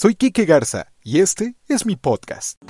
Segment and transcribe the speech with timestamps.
[0.00, 2.62] Soy Quique Garza y este es mi podcast.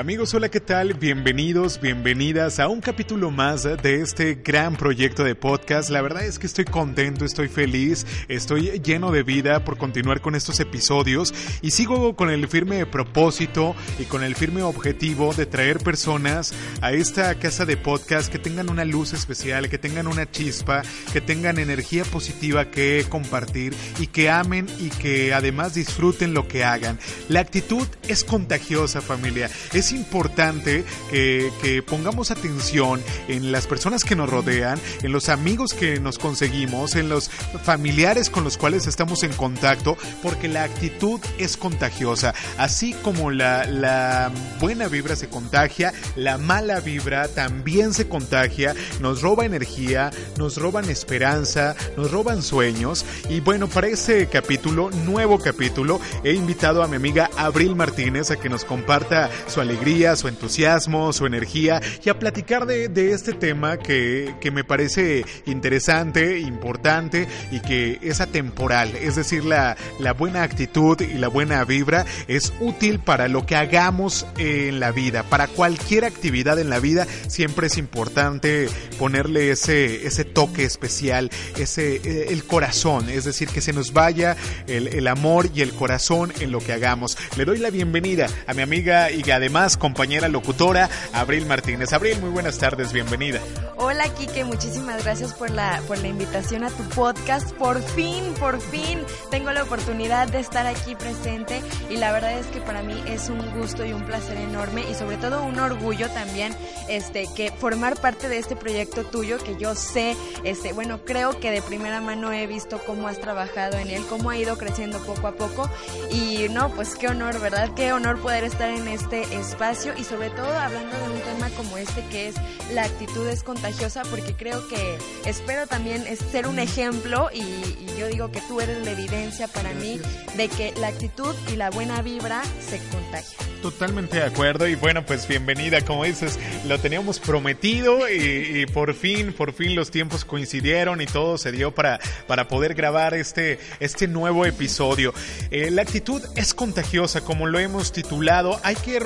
[0.00, 0.94] Amigos, hola, ¿qué tal?
[0.94, 5.90] Bienvenidos, bienvenidas a un capítulo más de este gran proyecto de podcast.
[5.90, 10.34] La verdad es que estoy contento, estoy feliz, estoy lleno de vida por continuar con
[10.34, 15.80] estos episodios y sigo con el firme propósito y con el firme objetivo de traer
[15.80, 20.80] personas a esta casa de podcast que tengan una luz especial, que tengan una chispa,
[21.12, 26.64] que tengan energía positiva que compartir y que amen y que además disfruten lo que
[26.64, 26.98] hagan.
[27.28, 29.50] La actitud es contagiosa familia.
[29.74, 31.50] Es importante que,
[31.86, 37.08] pongamos atención en las personas que nos rodean, en los amigos que nos conseguimos, en
[37.08, 37.30] los
[37.62, 42.34] familiares con los cuales estamos en contacto, porque la actitud es contagiosa.
[42.58, 49.22] Así como la, la buena vibra se contagia, la mala vibra también se contagia, nos
[49.22, 53.04] roba energía, nos roban esperanza, nos roban sueños.
[53.28, 58.36] Y bueno, para este capítulo, nuevo capítulo, he invitado a mi amiga Abril Martínez a
[58.36, 59.79] que nos comparta su alegría
[60.14, 65.24] su entusiasmo, su energía y a platicar de, de este tema que, que, me parece
[65.46, 68.94] interesante, importante y que es atemporal.
[68.96, 73.56] Es decir, la, la buena actitud y la buena vibra es útil para lo que
[73.56, 75.22] hagamos en la vida.
[75.22, 81.96] Para cualquier actividad en la vida siempre es importante ponerle ese, ese toque especial, ese,
[81.96, 83.08] eh, el corazón.
[83.08, 86.74] Es decir, que se nos vaya el, el amor y el corazón en lo que
[86.74, 87.16] hagamos.
[87.38, 91.92] Le doy la bienvenida a mi amiga y además compañera locutora, Abril Martínez.
[91.92, 93.40] Abril, muy buenas tardes, bienvenida.
[93.76, 97.52] Hola, Kike, muchísimas gracias por la, por la invitación a tu podcast.
[97.52, 102.46] Por fin, por fin, tengo la oportunidad de estar aquí presente y la verdad es
[102.46, 106.08] que para mí es un gusto y un placer enorme y sobre todo un orgullo
[106.10, 106.54] también
[106.88, 111.50] este que formar parte de este proyecto tuyo que yo sé, este, bueno, creo que
[111.50, 115.26] de primera mano he visto cómo has trabajado en él, cómo ha ido creciendo poco
[115.26, 115.70] a poco
[116.10, 117.70] y no, pues qué honor, ¿verdad?
[117.74, 121.76] Qué honor poder estar en este espacio y sobre todo hablando de un tema como
[121.76, 122.34] este que es
[122.72, 128.06] la actitud es contagiosa porque creo que espero también ser un ejemplo y, y yo
[128.06, 130.00] digo que tú eres la evidencia para mí
[130.38, 133.50] de que la actitud y la buena vibra se contagian.
[133.60, 138.94] Totalmente de acuerdo y bueno pues bienvenida como dices lo teníamos prometido y, y, por
[138.94, 143.58] fin por fin los tiempos coincidieron y todo se dio para para poder grabar este
[143.78, 145.12] este nuevo episodio.
[145.50, 148.98] Eh, la actitud es contagiosa como lo hemos titulado hay que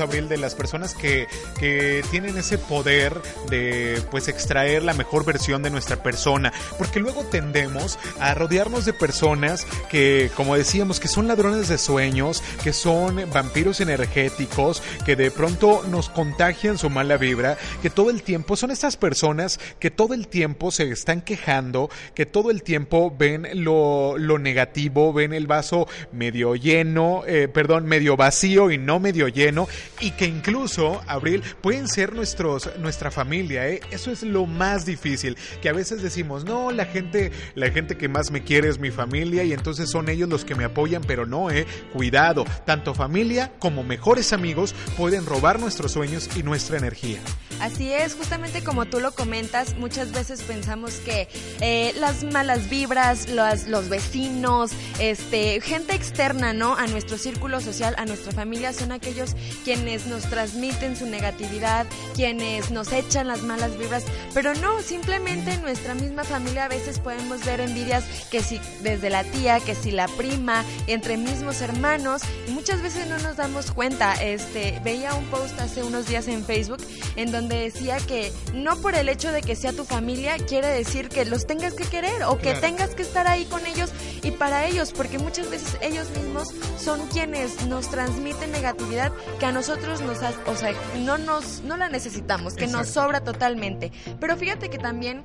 [0.00, 1.26] Abril, de las personas que,
[1.58, 7.24] que tienen ese poder de pues extraer la mejor versión de nuestra persona, porque luego
[7.24, 13.24] tendemos a rodearnos de personas que, como decíamos, que son ladrones de sueños, que son
[13.32, 18.70] vampiros energéticos, que de pronto nos contagian su mala vibra, que todo el tiempo son
[18.70, 24.18] estas personas que todo el tiempo se están quejando, que todo el tiempo ven lo,
[24.18, 29.68] lo negativo, ven el vaso medio lleno, eh, perdón, medio vacío y no medio lleno,
[30.00, 33.80] y que incluso, Abril, pueden ser nuestros, nuestra familia, ¿eh?
[33.90, 38.08] Eso es lo más difícil, que a veces decimos, no, la gente, la gente que
[38.08, 41.26] más me quiere es mi familia y entonces son ellos los que me apoyan, pero
[41.26, 41.66] no, ¿eh?
[41.92, 47.20] Cuidado, tanto familia como mejores amigos pueden robar nuestros sueños y nuestra energía.
[47.60, 51.28] Así es, justamente como tú lo comentas, muchas veces pensamos que
[51.60, 56.74] eh, las malas vibras, los, los vecinos, este, gente externa, ¿no?
[56.76, 62.70] A nuestro círculo social, a nuestra familia, son aquellos quienes nos transmiten su negatividad, quienes
[62.70, 67.44] nos echan las malas vibras, pero no, simplemente en nuestra misma familia a veces podemos
[67.44, 72.52] ver envidias que si desde la tía, que si la prima, entre mismos hermanos, y
[72.52, 74.14] muchas veces no nos damos cuenta.
[74.14, 76.78] Este, veía un post hace unos días en Facebook
[77.16, 81.08] en donde decía que no por el hecho de que sea tu familia quiere decir
[81.08, 83.90] que los tengas que querer o que tengas que estar ahí con ellos
[84.22, 86.48] y para ellos, porque muchas veces ellos mismos
[86.78, 91.88] son quienes nos transmiten negatividad que a nosotros nos, o sea, no nos, no la
[91.88, 93.92] necesitamos, que nos sobra totalmente.
[94.20, 95.22] Pero fíjate que también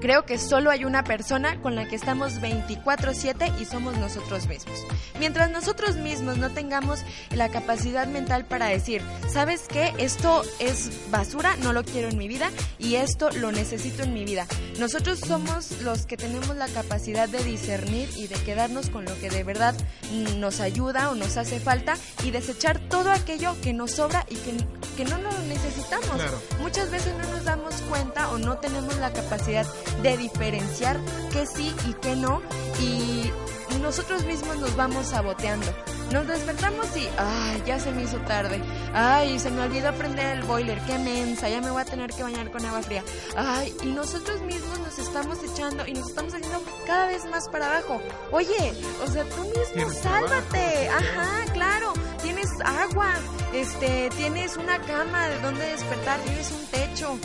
[0.00, 4.78] Creo que solo hay una persona con la que estamos 24/7 y somos nosotros mismos.
[5.18, 7.00] Mientras nosotros mismos no tengamos
[7.34, 9.92] la capacidad mental para decir, ¿sabes qué?
[9.98, 14.24] Esto es basura, no lo quiero en mi vida y esto lo necesito en mi
[14.24, 14.46] vida.
[14.78, 19.30] Nosotros somos los que tenemos la capacidad de discernir y de quedarnos con lo que
[19.30, 19.74] de verdad
[20.36, 24.56] nos ayuda o nos hace falta y desechar todo aquello que nos sobra y que,
[24.96, 26.16] que no lo necesitamos.
[26.16, 26.40] Claro.
[26.60, 29.66] Muchas veces no nos damos cuenta o no tenemos la capacidad
[30.02, 30.98] de diferenciar
[31.32, 32.40] qué sí y qué no.
[32.80, 33.30] Y
[33.78, 35.66] nosotros mismos nos vamos saboteando.
[36.12, 38.62] Nos despertamos y, ay, ya se me hizo tarde.
[38.94, 42.22] Ay, se me olvidó prender el boiler, qué mensa, ya me voy a tener que
[42.22, 43.04] bañar con agua fría.
[43.36, 47.66] Ay, y nosotros mismos nos estamos echando y nos estamos haciendo cada vez más para
[47.66, 48.00] abajo.
[48.32, 48.72] Oye,
[49.04, 50.88] o sea, tú mismo sálvate.
[50.88, 51.92] Ajá, claro,
[52.22, 53.12] tienes agua,
[53.52, 57.18] este, tienes una cama de donde despertar, tienes un techo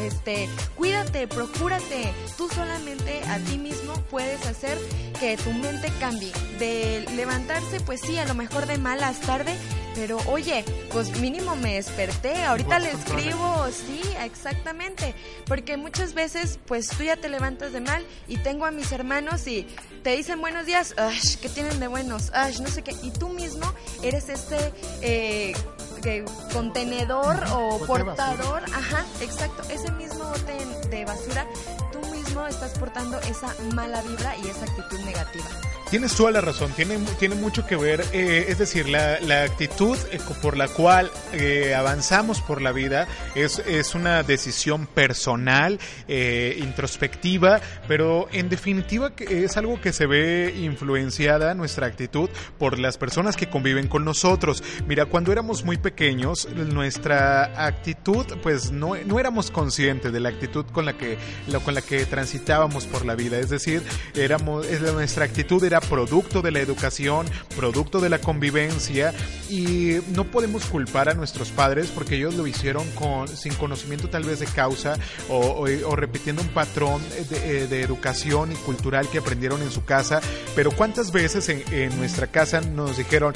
[0.00, 2.12] este, cuídate, procúrate.
[2.36, 4.78] Tú solamente a ti mismo puedes hacer
[5.18, 6.32] que tu mente cambie.
[6.58, 9.56] De levantarse, pues sí, a lo mejor de malas tarde,
[9.94, 15.14] pero oye, pues mínimo me desperté, ahorita le escribo, sí, exactamente,
[15.46, 19.46] porque muchas veces pues tú ya te levantas de mal y tengo a mis hermanos
[19.46, 19.66] y
[20.02, 22.30] te dicen buenos días, ay, ¿qué tienen de buenos?
[22.34, 23.72] Ay, no sé qué, y tú mismo
[24.02, 24.72] eres este
[25.02, 25.54] eh,
[26.52, 31.46] contenedor o portador, ajá, exacto, ese mismo bote de basura,
[31.92, 35.46] tú mismo estás portando esa mala vibra y esa actitud negativa.
[35.90, 39.98] Tienes toda la razón, tiene, tiene mucho que ver, eh, es decir, la, la actitud
[40.12, 47.60] eh, por la cual eh, avanzamos por la vida es, es una decisión personal, introspectiva,
[47.88, 53.50] pero en definitiva es algo que se ve influenciada nuestra actitud por las personas que
[53.50, 54.62] conviven con nosotros.
[54.86, 60.66] Mira, cuando éramos muy pequeños, nuestra actitud, pues no, no éramos conscientes de la actitud
[60.66, 61.18] con la que,
[61.64, 63.82] con la que transitábamos por la vida, es decir,
[64.14, 69.12] éramos, nuestra actitud era producto de la educación, producto de la convivencia
[69.48, 74.24] y no podemos culpar a nuestros padres porque ellos lo hicieron con, sin conocimiento tal
[74.24, 74.98] vez de causa
[75.28, 75.66] o,
[75.96, 80.20] repitiendo un patrón de, de, educación y cultural que aprendieron en su casa,
[80.54, 83.34] pero cuántas veces en nuestra casa nos dijeron,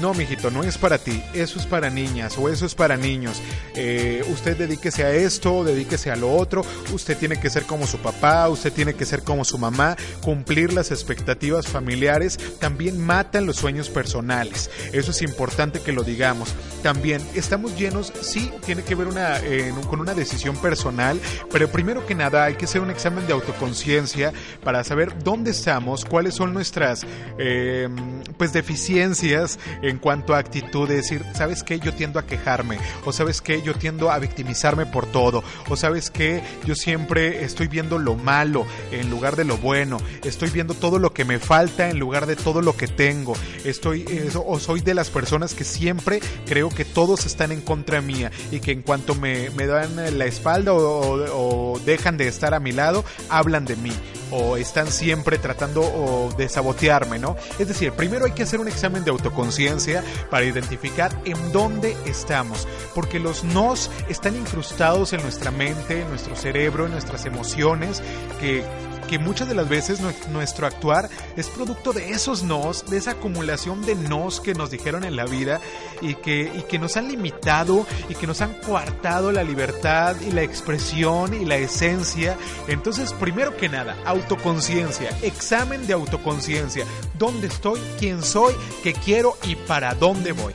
[0.00, 3.40] no, mijito, no es para ti, eso es para niñas o eso es para niños.
[3.74, 7.98] Eh, usted dedíquese a esto, dedíquese a lo otro, usted tiene que ser como su
[7.98, 13.56] papá, usted tiene que ser como su mamá, cumplir las expectativas familiares, también matan los
[13.56, 14.70] sueños personales.
[14.92, 16.54] Eso es importante que lo digamos.
[16.82, 19.40] También estamos llenos, sí, tiene que ver una,
[19.88, 21.20] con una decisión personal,
[21.52, 26.04] pero primero que nada hay que hacer un examen de autoconciencia para saber dónde estamos,
[26.04, 27.06] cuáles son nuestras
[27.38, 27.88] eh,
[28.36, 31.80] pues deficiencias en cuanto a actitud, de decir, ¿sabes qué?
[31.80, 33.62] Yo tiendo a quejarme, o ¿sabes qué?
[33.62, 36.42] Yo tiendo a victimizarme por todo, o ¿sabes qué?
[36.64, 41.12] Yo siempre estoy viendo lo malo en lugar de lo bueno, estoy viendo todo lo
[41.12, 44.04] que me falta en lugar de todo lo que tengo, estoy,
[44.34, 48.60] o soy de las personas que siempre creo que todos están en contra mía y
[48.60, 53.64] que en cuanto me, dan la espalda o dejan de estar a mi lado, hablan
[53.64, 53.92] de mí
[54.30, 57.36] o están siempre tratando de sabotearme, ¿no?
[57.58, 62.66] Es decir, primero hay que hacer un examen de autoconciencia para identificar en dónde estamos,
[62.94, 68.02] porque los nos están incrustados en nuestra mente, en nuestro cerebro, en nuestras emociones,
[68.40, 68.64] que
[69.08, 73.84] que muchas de las veces nuestro actuar es producto de esos nos, de esa acumulación
[73.84, 75.60] de nos que nos dijeron en la vida
[76.00, 81.34] y que, nos han limitado y que nos han coartado la libertad y la expresión
[81.34, 82.36] y la esencia.
[82.68, 86.84] Entonces, primero que nada, autoconciencia, examen de autoconciencia.
[87.18, 87.80] ¿Dónde estoy?
[87.98, 88.54] ¿Quién soy?
[88.82, 89.36] ¿Qué quiero?
[89.42, 90.54] ¿Y para dónde voy?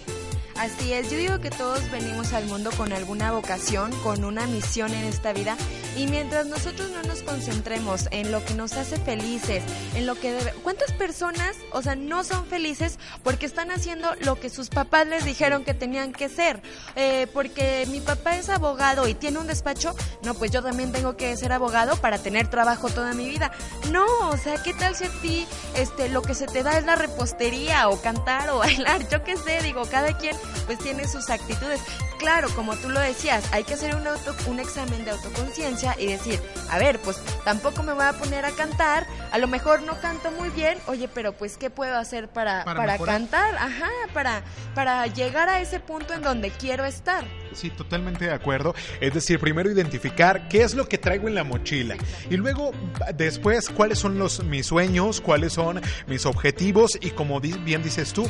[0.64, 4.94] Así es, yo digo que todos venimos al mundo con alguna vocación, con una misión
[4.94, 5.58] en esta vida
[5.98, 9.62] y mientras nosotros no nos concentremos en lo que nos hace felices,
[9.94, 10.54] en lo que debe...
[10.64, 15.26] ¿Cuántas personas, o sea, no son felices porque están haciendo lo que sus papás les
[15.26, 16.62] dijeron que tenían que ser?
[16.96, 21.18] Eh, porque mi papá es abogado y tiene un despacho, no, pues yo también tengo
[21.18, 23.52] que ser abogado para tener trabajo toda mi vida.
[23.92, 25.46] No, o sea, ¿qué tal si a ti
[25.76, 29.10] este, lo que se te da es la repostería o cantar o bailar?
[29.10, 31.82] Yo qué sé, digo, cada quien pues tiene sus actitudes.
[32.20, 34.08] Claro, como tú lo decías, hay que hacer un,
[34.48, 38.52] un examen de autoconciencia y decir, a ver, pues tampoco me voy a poner a
[38.52, 42.64] cantar, a lo mejor no canto muy bien, oye, pero pues ¿qué puedo hacer para,
[42.64, 43.56] para, cantar?
[43.56, 44.44] Ajá, para,
[44.74, 47.26] para llegar a ese punto en donde quiero estar.
[47.56, 48.76] Sí, totalmente de acuerdo.
[49.00, 51.96] Es decir, primero identificar qué es lo que traigo en la mochila
[52.30, 52.72] y luego
[53.16, 58.28] después cuáles son los mis sueños, cuáles son mis objetivos y como bien dices tú,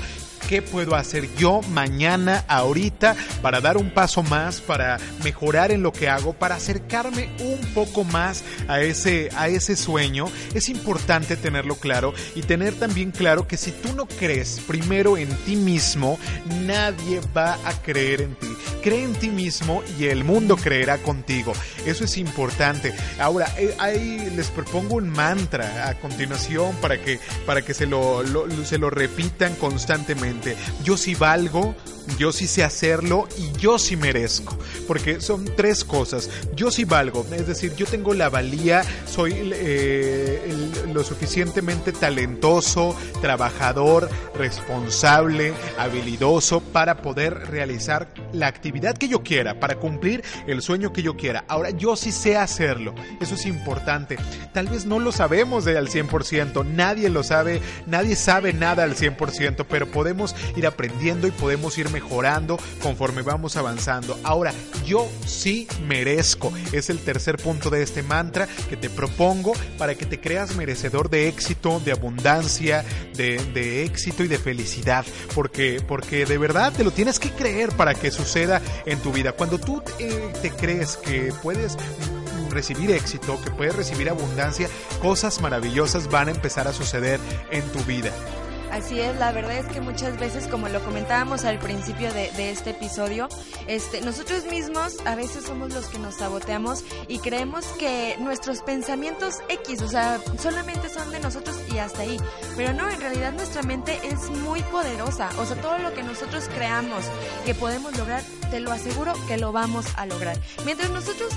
[0.48, 5.92] qué puedo hacer yo mañana, ahorita para dar un paso más, para mejorar en lo
[5.92, 10.28] que hago, para acercarme un poco más a ese a ese sueño.
[10.54, 15.30] Es importante tenerlo claro y tener también claro que si tú no crees primero en
[15.46, 16.20] ti mismo,
[16.62, 18.53] nadie va a creer en ti.
[18.82, 21.54] Cree ti mismo y el mundo creerá contigo.
[21.86, 22.94] Eso es importante.
[23.20, 28.24] Ahora, eh, ahí les propongo un mantra a continuación para que, para que se, lo,
[28.66, 30.56] se lo repitan constantemente.
[30.84, 31.76] Yo sí valgo,
[32.18, 34.58] yo sí sé hacerlo y yo sí merezco.
[34.88, 36.30] Porque son tres cosas.
[36.56, 44.10] Yo sí valgo, es decir, yo tengo la valía soy eh, lo suficientemente talentoso, trabajador,
[44.36, 51.04] responsable, habilidoso para poder realizar la actividad que yo quiera, para cumplir el sueño que
[51.04, 51.46] yo quiera.
[51.48, 54.18] Ahora, yo sí sé hacerlo, eso es importante.
[54.54, 59.66] Tal vez no lo sabemos al 100%, nadie lo sabe, nadie sabe nada al 100%,
[59.70, 64.20] pero podemos ir aprendiendo y podemos ir mejorando conforme vamos avanzando.
[64.24, 64.52] Ahora,
[64.86, 70.06] yo sí merezco, es el tercer punto de este mantra que te propongo para que
[70.06, 72.84] te creas merecedor de éxito, de abundancia,
[73.16, 77.94] de, éxito y de felicidad, porque, porque de verdad te lo tienes que creer para
[77.94, 79.34] que suceda en tu vida.
[79.34, 81.78] Cuando tú eh, te crees que puedes
[82.50, 84.70] recibir éxito, que puedes recibir abundancia,
[85.02, 87.20] cosas maravillosas van a empezar a suceder
[87.52, 88.12] en tu vida.
[88.74, 92.72] Así es, la verdad es que muchas veces, como lo comentábamos al principio de, este
[92.72, 93.30] episodio,
[93.68, 99.42] este, nosotros mismos a veces somos los que nos saboteamos y creemos que nuestros pensamientos
[99.48, 102.18] X, o sea, solamente son de nosotros y hasta ahí.
[102.58, 105.30] Pero no, en realidad nuestra mente es muy poderosa.
[105.38, 107.06] O sea, todo lo que nosotros creamos
[107.46, 110.38] que podemos lograr, te lo aseguro que lo vamos a lograr.
[110.64, 111.34] Mientras nosotros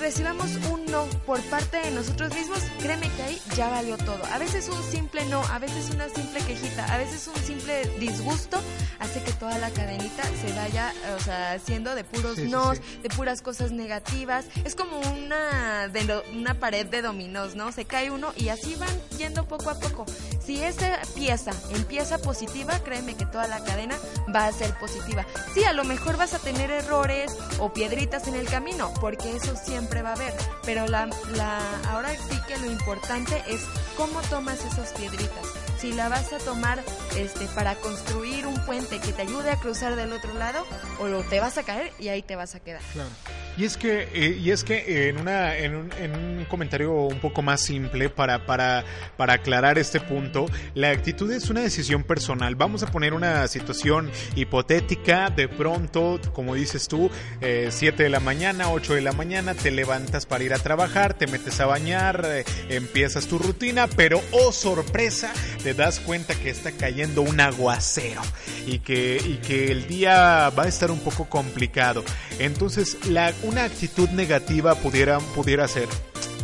[0.00, 4.18] recibamos un no por parte de nosotros mismos, créeme que ahí ya valió todo.
[4.32, 8.60] A veces un simple no, a veces una simple quejita, a veces un simple disgusto
[8.98, 13.40] hace que toda la cadenita se vaya, o sea, haciendo de puros nos, de puras
[13.40, 14.44] cosas negativas.
[14.64, 17.70] Es como una, de, una pared de dominós, ¿no?
[17.70, 20.06] Se cae uno y así van yendo poco a poco.
[20.44, 23.96] Si esa pieza empieza positiva, créeme que toda la cadena
[24.34, 25.24] va a ser positiva.
[25.54, 29.54] Sí, a lo mejor vas a tener errores o piedritas en el camino, porque eso
[29.56, 30.32] siempre va a haber.
[30.64, 31.60] Pero la, la,
[31.90, 33.62] ahora sí que lo importante es
[33.96, 35.46] cómo tomas esas piedritas.
[35.78, 36.82] Si la vas a tomar
[37.16, 40.64] este, para construir un puente que te ayude a cruzar del otro lado,
[41.00, 42.82] o te vas a caer y ahí te vas a quedar.
[42.92, 43.10] Claro.
[43.56, 47.18] Y es que, eh, y es que en, una, en, un, en un comentario un
[47.18, 48.84] poco más simple para, para,
[49.16, 52.54] para aclarar este punto, la actitud es una decisión personal.
[52.54, 58.20] Vamos a poner una situación hipotética, de pronto, como dices tú, 7 eh, de la
[58.20, 62.24] mañana, 8 de la mañana, te levantas para ir a trabajar, te metes a bañar,
[62.24, 65.32] eh, empiezas tu rutina, pero oh sorpresa,
[65.62, 68.22] te das cuenta que está cayendo un aguacero
[68.66, 72.02] y que, y que el día va a estar un poco complicado.
[72.38, 75.88] Entonces, la una actitud negativa pudiera, pudiera ser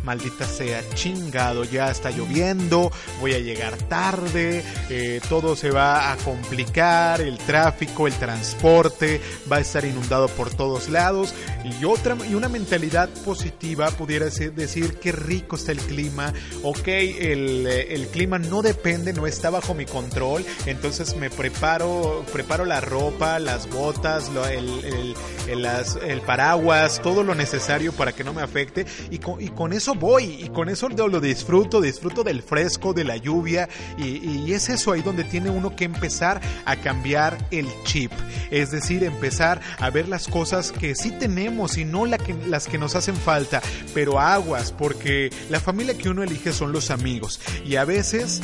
[0.04, 2.90] maldita sea, chingado, ya está lloviendo,
[3.20, 9.56] voy a llegar tarde, eh, todo se va a complicar, el tráfico, el transporte va
[9.56, 11.34] a estar inundado por todos lados.
[11.64, 17.66] Y otra y una mentalidad positiva pudiera decir qué rico está el clima, ok, el,
[17.66, 23.38] el clima no depende, no está bajo mi control, entonces me preparo, preparo la ropa,
[23.38, 25.14] las botas, el,
[25.48, 25.66] el,
[26.06, 30.48] el paraguas, todo lo necesario para que no me afecte y con eso voy y
[30.50, 35.24] con eso lo disfruto, disfruto del fresco, de la lluvia y, es eso ahí donde
[35.24, 38.10] tiene uno que empezar a cambiar el chip,
[38.50, 42.78] es decir, empezar a ver las cosas que sí tenemos y no que, las que
[42.78, 43.62] nos hacen falta,
[43.94, 47.40] pero aguas, porque la familia que uno elige son los amigos.
[47.64, 48.40] Y a veces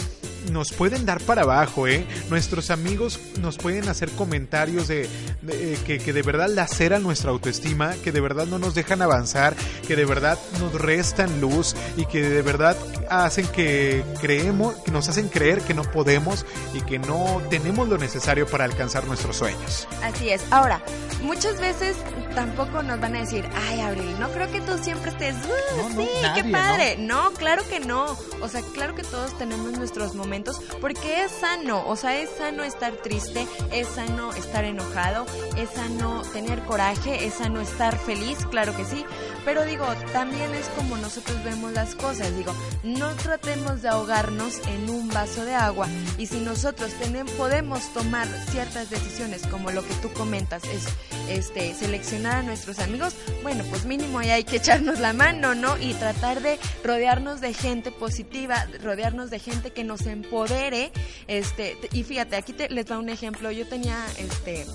[0.50, 2.06] nos pueden dar para abajo, ¿eh?
[2.30, 5.08] Nuestros amigos nos pueden hacer comentarios de,
[5.48, 9.54] eh, que, que, de verdad laceran nuestra autoestima, que de verdad no nos dejan avanzar,
[9.86, 12.76] que de verdad nos restan luz y que de verdad
[13.10, 17.98] hacen que creemos, que nos hacen creer que no podemos y que no tenemos lo
[17.98, 19.88] necesario para alcanzar nuestros sueños.
[20.02, 20.42] Así es.
[20.50, 20.82] Ahora,
[21.22, 21.96] muchas veces
[22.34, 26.08] tampoco nos van a decir, ay, Abril, no creo que tú siempre estés, uh, sí,
[26.34, 26.96] qué padre.
[26.98, 27.32] ¿no?
[27.32, 28.16] claro que no.
[28.40, 30.33] O sea, claro que todos tenemos nuestros momentos
[30.80, 31.86] porque es sano.
[31.86, 35.26] O sea, es sano estar triste, es sano estar enojado,
[35.56, 39.04] es sano tener coraje, es sano estar feliz, claro que sí.
[39.44, 42.36] Pero digo, también es como nosotros vemos las cosas.
[42.36, 45.88] Digo, no tratemos de ahogarnos en un vaso de agua.
[46.18, 50.86] Y si nosotros tenemos, podemos tomar ciertas decisiones, como lo que tú comentas, es
[51.28, 55.76] este seleccionar a nuestros amigos, bueno, pues mínimo ahí hay que echarnos la mano, ¿no?
[55.78, 60.92] Y tratar de rodearnos de gente positiva, rodearnos de gente que nos empodere,
[61.26, 64.66] este, y fíjate, aquí te, les da un ejemplo, yo tenía, este,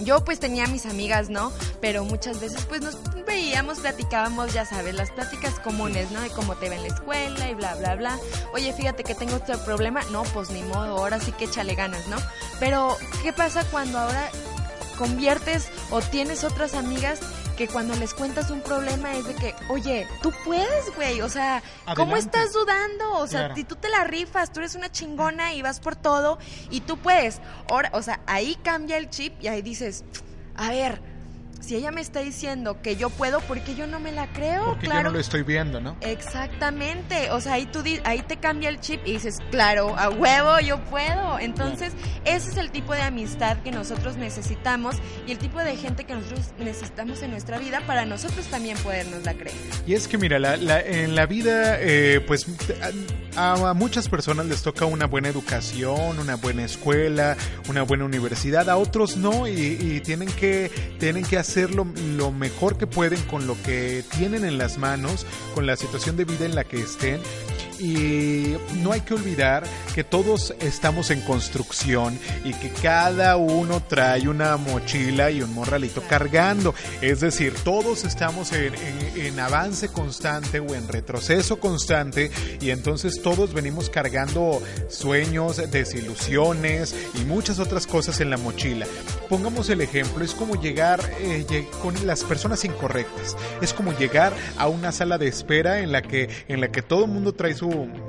[0.00, 1.52] yo pues tenía mis amigas, ¿no?
[1.80, 6.20] Pero muchas veces pues nos veíamos, platicábamos, ya sabes, las pláticas comunes, ¿no?
[6.20, 8.18] De cómo te ve en la escuela y bla, bla, bla.
[8.52, 10.00] Oye, fíjate que tengo este problema.
[10.10, 12.16] No, pues ni modo, ahora sí que échale ganas, ¿no?
[12.60, 14.30] Pero, ¿qué pasa cuando ahora
[14.98, 17.20] conviertes o tienes otras amigas
[17.56, 21.62] que cuando les cuentas un problema es de que, oye, tú puedes, güey, o sea,
[21.96, 23.14] ¿cómo estás dudando?
[23.14, 26.38] O sea, si tú te la rifas, tú eres una chingona y vas por todo
[26.70, 27.40] y tú puedes.
[27.70, 30.04] Ahora, o sea, ahí cambia el chip y ahí dices,
[30.54, 31.00] a ver,
[31.60, 34.64] si ella me está diciendo que yo puedo, porque yo no me la creo?
[34.66, 35.00] Porque claro.
[35.00, 35.96] yo no lo estoy viendo, ¿no?
[36.00, 37.30] Exactamente.
[37.30, 40.78] O sea, ahí tú ahí te cambia el chip y dices, claro, a huevo, yo
[40.84, 41.38] puedo.
[41.38, 41.92] Entonces,
[42.24, 44.96] ese es el tipo de amistad que nosotros necesitamos
[45.26, 49.24] y el tipo de gente que nosotros necesitamos en nuestra vida para nosotros también podernos
[49.24, 49.56] la creer.
[49.86, 52.46] Y es que, mira, en la vida, eh, pues
[53.36, 57.36] a, muchas personas les toca una buena educación, una buena escuela,
[57.68, 62.86] una buena universidad, a otros no, y, tienen que tienen que hacer lo, mejor que
[62.86, 66.64] pueden con lo que tienen en las manos, con la situación de vida en la
[66.64, 67.20] que estén.
[67.78, 69.64] Y no hay que olvidar
[69.94, 76.02] que todos estamos en construcción y que cada uno trae una mochila y un morralito
[76.08, 76.74] cargando.
[77.00, 78.74] Es decir, todos estamos en,
[79.16, 82.30] en avance constante o en retroceso constante
[82.60, 88.86] y entonces todos venimos cargando sueños, desilusiones y muchas otras cosas en la mochila.
[89.28, 93.36] Pongamos el ejemplo, es como llegar eh, con las personas incorrectas.
[93.60, 97.04] Es como llegar a una sala de espera en la que, en la que todo
[97.04, 97.65] el mundo trae su,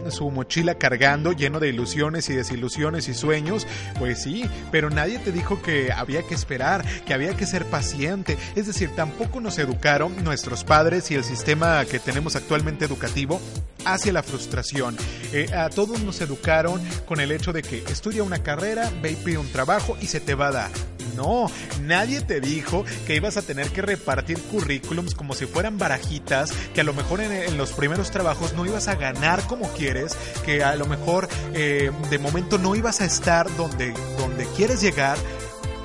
[0.09, 3.67] su mochila cargando, lleno de ilusiones y desilusiones y sueños.
[3.99, 8.37] Pues sí, pero nadie te dijo que había que esperar, que había que ser paciente.
[8.55, 13.39] Es decir, tampoco nos educaron nuestros padres y el sistema que tenemos actualmente educativo
[13.85, 14.97] hacia la frustración.
[15.33, 19.15] Eh, a todos nos educaron con el hecho de que estudia una carrera, ve y
[19.15, 20.96] pide un trabajo y se te va a dar.
[21.15, 21.49] No,
[21.83, 26.81] nadie te dijo que ibas a tener que repartir currículums como si fueran barajitas, que
[26.81, 30.75] a lo mejor en, los primeros trabajos no ibas a ganar como quieres, que a
[30.75, 35.17] lo mejor eh, de momento no ibas a estar donde, donde quieres llegar.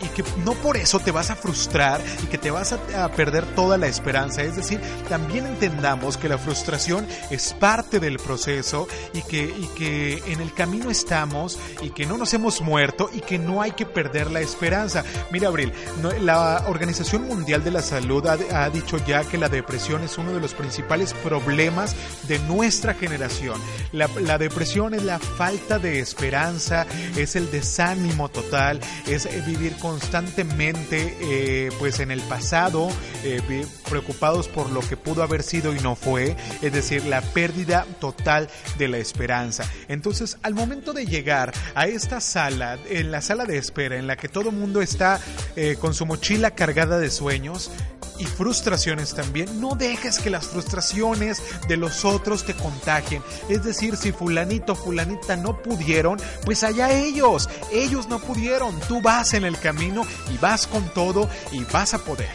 [0.03, 3.45] Y que no por eso te vas a frustrar y que te vas a, perder
[3.55, 4.43] toda la esperanza.
[4.43, 10.23] Es decir, también entendamos que la frustración es parte del proceso y que, y que
[10.33, 13.87] en el camino estamos y que no nos hemos muerto y que no hay que
[13.87, 15.05] perder la esperanza.
[15.31, 15.73] Mira, Abril,
[16.21, 20.41] la Organización Mundial de la Salud ha, dicho ya que la depresión es uno de
[20.41, 21.95] los principales problemas
[22.29, 23.61] de nuestra generación.
[23.93, 26.87] La, la depresión es la falta de esperanza,
[27.17, 32.89] es el desánimo total, es vivir con constantemente eh, pues en el pasado
[33.25, 33.41] eh,
[33.89, 38.49] preocupados por lo que pudo haber sido y no fue, es decir, la pérdida total
[38.79, 39.65] de la esperanza.
[39.89, 44.17] Entonces, al momento de llegar a esta sala, en la sala de espera, en la
[44.17, 45.21] que todo mundo está
[45.57, 47.71] eh, con su mochila cargada de sueños,
[48.19, 53.23] y frustraciones también, no dejes que las frustraciones de los otros te contagien.
[53.49, 59.35] Es decir, si fulanito, fulanita no pudieron, pues allá ellos, ellos no pudieron, tú vas
[59.35, 59.92] en el camino
[60.33, 62.31] y vas con todo y vas a poder.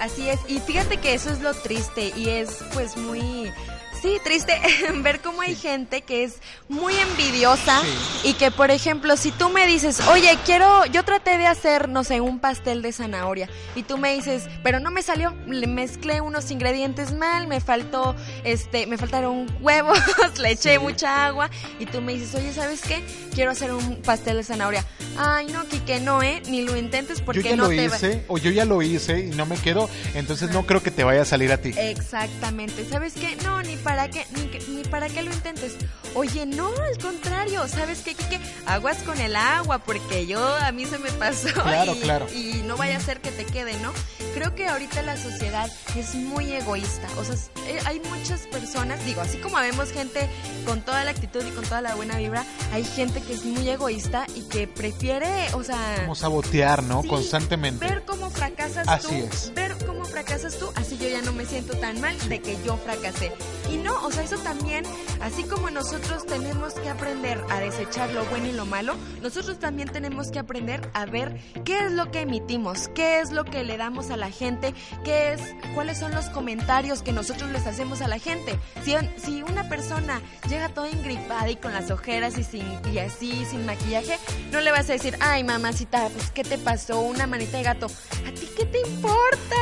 [0.00, 3.52] Así es, y fíjate que eso es lo triste y es pues muy
[4.00, 4.58] Sí, triste
[5.02, 6.36] ver cómo hay gente que es
[6.70, 7.82] muy envidiosa
[8.24, 12.02] y que, por ejemplo, si tú me dices, oye, quiero, yo traté de hacer, no
[12.02, 16.22] sé, un pastel de zanahoria y tú me dices, pero no me salió, le mezclé
[16.22, 19.98] unos ingredientes mal, me faltó, este, me faltaron huevos,
[20.40, 23.04] le eché mucha agua y tú me dices, oye, ¿sabes qué?
[23.34, 24.84] Quiero hacer un pastel de zanahoria.
[25.18, 26.40] Ay, no, Kike, no, ¿eh?
[26.48, 29.30] Ni lo intentes porque yo ya no lo hice, o yo ya lo hice y
[29.30, 31.74] no me quedo, entonces no creo que te vaya a salir a ti.
[31.76, 33.36] Exactamente, ¿sabes qué?
[33.44, 34.26] No, ni para qué,
[34.68, 35.76] ni, para qué lo intentes.
[36.14, 38.40] Oye, no, al contrario, ¿sabes qué, Kike?
[38.66, 41.48] Aguas con el agua, porque yo, a mí se me pasó.
[41.70, 42.26] Claro, y, claro.
[42.32, 43.92] Y no vaya a ser que te quede, ¿no?
[44.34, 47.06] Creo que ahorita la sociedad es muy egoísta.
[47.18, 50.28] O sea, eh, hay muchas personas, digo, así como vemos gente
[50.66, 53.68] con toda la actitud y con toda la buena vibra, hay gente que es muy
[53.68, 55.96] egoísta y que prefiere, o sea...
[56.02, 57.02] Como sabotear, ¿no?
[57.02, 57.86] Constantemente.
[57.86, 59.14] Ver cómo fracasas así tú.
[59.14, 59.54] Es.
[59.54, 62.76] Ver cómo fracasas tú, así yo ya no me siento tan mal de que yo
[62.78, 63.32] fracasé.
[63.70, 64.84] Y no, o sea, eso también,
[65.20, 69.88] así como nosotros tenemos que aprender a desechar lo bueno y lo malo, nosotros también
[69.88, 73.76] tenemos que aprender a ver qué es lo que emitimos, qué es lo que le
[73.76, 75.40] damos a la gente, qué es,
[75.74, 78.58] cuáles son los comentarios que nosotros les hacemos a la gente.
[78.84, 83.44] Si, si una persona llega toda ingripada y con las ojeras y, sin, y así,
[83.44, 84.18] sin maquillaje,
[84.52, 87.00] no le vas a decir, ay mamacita, pues ¿qué te pasó?
[87.00, 87.86] Una manita de gato.
[87.86, 89.56] ¿A ti qué te importa?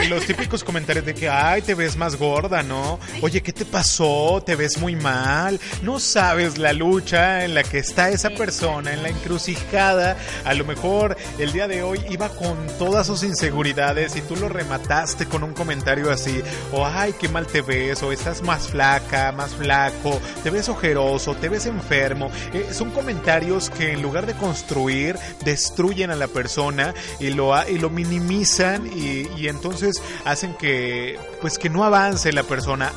[0.00, 2.98] O, los típicos comentarios de que, ay, te ves más gorda, ¿no?
[3.20, 4.42] Oye, ¿qué te pasó?
[4.44, 5.60] Te ves muy mal.
[5.82, 10.16] No sabes la lucha en la que está esa persona, en la encrucijada.
[10.44, 14.48] A lo mejor el día de hoy iba con todas sus inseguridades y tú lo
[14.48, 16.42] remataste con un comentario así.
[16.72, 18.02] O, ay, qué mal te ves.
[18.02, 20.20] O estás más flaca, más flaco.
[20.42, 22.30] Te ves ojeroso, te ves enfermo.
[22.52, 27.78] Eh, son comentarios que en lugar de construir, destruyen a la persona y lo, y
[27.78, 32.92] lo minimizan y, y entonces hacen que, pues que no avance la persona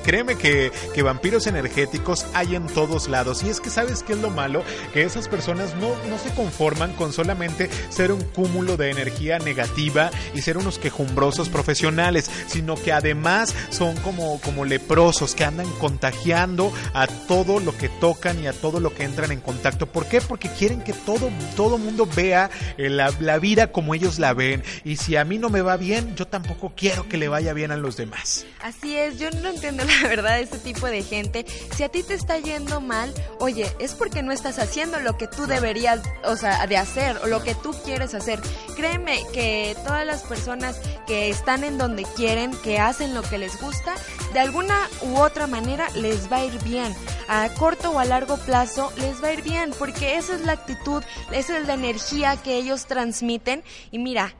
[0.00, 3.42] créeme que, que vampiros energéticos hay en todos lados.
[3.42, 6.92] Y es que sabes qué es lo malo, que esas personas no, no se conforman
[6.94, 12.92] con solamente ser un cúmulo de energía negativa y ser unos quejumbrosos profesionales, sino que
[12.92, 18.52] además son como, como leprosos que andan contagiando a todo lo que tocan y a
[18.52, 19.86] todo lo que entran en contacto.
[19.86, 20.20] ¿Por qué?
[20.20, 24.62] Porque quieren que todo, todo mundo vea eh, la, la vida como ellos la ven.
[24.84, 27.70] Y si a mí no me va bien, yo tampoco quiero que le vaya bien
[27.70, 28.46] a los demás.
[28.62, 31.44] Así es, yo no entiendo la verdad este tipo de gente.
[31.76, 35.26] Si a ti te está yendo mal, oye, es porque no estás haciendo lo que
[35.26, 38.40] tú deberías, o sea, de hacer o lo que tú quieres hacer.
[38.76, 43.60] Créeme que todas las personas que están en donde quieren, que hacen lo que les
[43.60, 43.94] gusta,
[44.32, 46.94] de alguna u otra manera les va a ir bien.
[47.28, 50.52] A corto o a largo plazo les va a ir bien, porque esa es la
[50.52, 53.62] actitud, esa es la energía que ellos transmiten.
[53.90, 54.34] Y mira,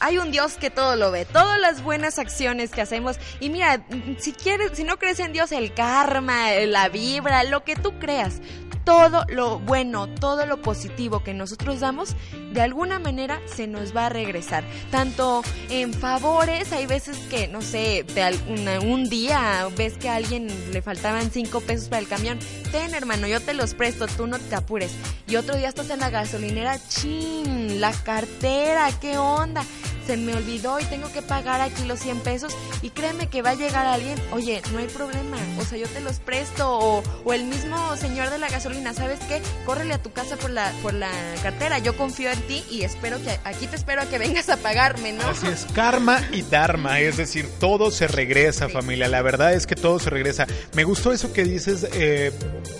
[0.00, 3.18] hay un Dios que todo lo ve, todas las buenas acciones que hacemos.
[3.38, 3.84] Y mira,
[4.18, 8.40] si quieres, si no crees en Dios, el karma, la vibra, lo que tú creas,
[8.84, 12.16] todo lo bueno, todo lo positivo que nosotros damos,
[12.52, 14.64] de alguna manera se nos va a regresar.
[14.90, 20.48] Tanto en favores, hay veces que, no sé, de un día ves que a alguien
[20.72, 22.38] le faltaban cinco pesos para el camión.
[22.72, 24.92] Ten, hermano, yo te los presto, tú no te apures.
[25.28, 29.62] Y otro día estás en la gasolinera, chin, la cartera, ¿qué onda?
[30.10, 33.50] Se me olvidó y tengo que pagar aquí los 100 pesos y créeme que va
[33.50, 37.32] a llegar alguien, oye, no hay problema, o sea, yo te los presto o, o
[37.32, 39.40] el mismo señor de la gasolina, ¿sabes qué?
[39.64, 41.12] Córrele a tu casa por la, por la
[41.44, 44.56] cartera, yo confío en ti y espero que, aquí te espero a que vengas a
[44.56, 45.28] pagarme, ¿no?
[45.28, 49.76] Así es, karma y dharma, es decir, todo se regresa, familia, la verdad es que
[49.76, 50.48] todo se regresa.
[50.74, 52.32] Me gustó eso que dices, eh,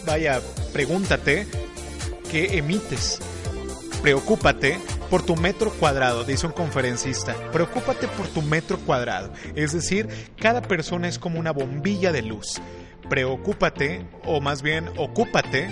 [0.05, 0.40] vaya,
[0.73, 1.47] pregúntate,
[2.29, 3.21] ¿qué emites?
[4.03, 7.35] Preocúpate por tu metro cuadrado, dice un conferencista.
[7.53, 9.33] Preocúpate por tu metro cuadrado.
[9.57, 12.61] Es decir, cada persona es como una bombilla de luz.
[13.09, 15.68] Preocúpate, o más bien ocúpate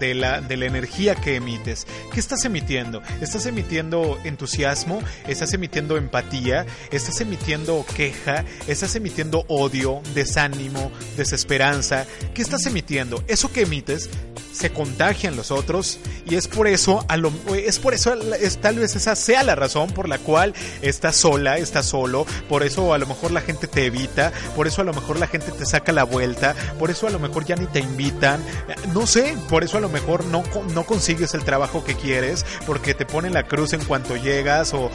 [0.00, 1.86] de la, de la energía que emites.
[2.12, 3.02] ¿Qué estás emitiendo?
[3.20, 5.00] ¿Estás emitiendo entusiasmo?
[5.28, 6.66] ¿Estás emitiendo empatía?
[6.90, 8.44] ¿Estás emitiendo queja?
[8.66, 12.06] ¿Estás emitiendo odio, desánimo, desesperanza?
[12.34, 13.22] ¿Qué estás emitiendo?
[13.28, 14.10] Eso que emites
[14.52, 18.78] se contagian los otros y es por eso a lo, es por eso es, tal
[18.78, 22.98] vez esa sea la razón por la cual estás sola, estás solo, por eso a
[22.98, 25.92] lo mejor la gente te evita, por eso a lo mejor la gente te saca
[25.92, 28.42] la vuelta, por eso a lo mejor ya ni te invitan,
[28.92, 30.42] no sé, por eso a lo mejor no,
[30.74, 34.90] no consigues el trabajo que quieres porque te ponen la cruz en cuanto llegas o,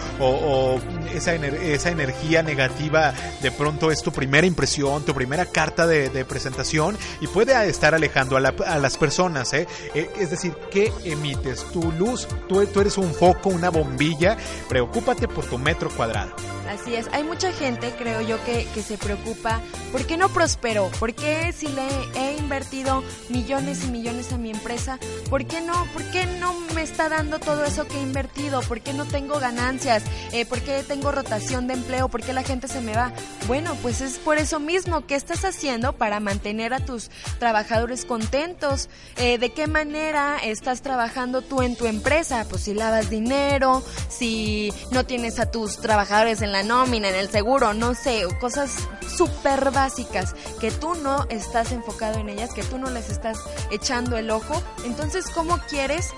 [1.13, 6.25] esa, esa energía negativa de pronto es tu primera impresión, tu primera carta de, de
[6.25, 9.53] presentación y puede estar alejando a, la, a las personas.
[9.53, 9.67] ¿eh?
[9.93, 10.09] ¿eh?
[10.19, 11.63] es decir, ¿qué emites?
[11.71, 14.37] Tu luz, tú, tú eres un foco, una bombilla,
[14.69, 16.33] preocúpate por tu metro cuadrado.
[16.69, 20.89] Así es, hay mucha gente, creo yo, que, que se preocupa, ¿por qué no prospero?
[20.99, 24.84] ¿Por qué si le he invertido millones y millones a mi empresa,
[25.29, 25.85] ¿por qué no?
[25.93, 28.61] ¿Por qué no me está dando todo eso que he invertido?
[28.61, 30.03] ¿Por qué no tengo ganancias?
[30.31, 32.09] Eh, ¿Por qué tengo rotación de empleo?
[32.09, 33.11] ¿Por qué la gente se me va?
[33.47, 35.05] Bueno, pues es por eso mismo.
[35.05, 38.89] ¿Qué estás haciendo para mantener a tus trabajadores contentos?
[39.17, 42.45] Eh, ¿De qué manera estás trabajando tú en tu empresa?
[42.49, 47.29] Pues si lavas dinero, si no tienes a tus trabajadores en la nómina, en el
[47.29, 48.71] seguro, no sé, cosas
[49.15, 53.39] súper básicas que tú no estás enfocado en ellas, que tú no les estás
[53.71, 54.61] echando el ojo.
[54.83, 56.11] Entonces, ¿cómo quieres